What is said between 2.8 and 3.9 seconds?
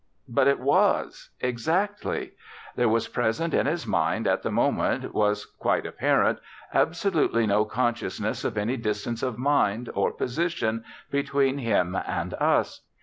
was present in his